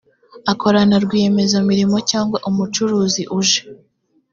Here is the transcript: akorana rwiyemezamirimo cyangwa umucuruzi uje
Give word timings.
akorana 0.51 0.95
rwiyemezamirimo 1.03 1.97
cyangwa 2.09 2.37
umucuruzi 2.49 3.21
uje 3.39 3.61